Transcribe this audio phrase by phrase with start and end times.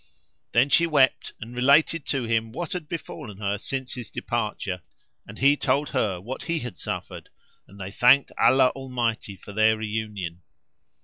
[0.53, 4.81] Then she wept and related to him what had befallen her since his departure,
[5.27, 7.29] and he told her what he had suffered,
[7.67, 10.41] and they thanked Allah Almighty for their reunion.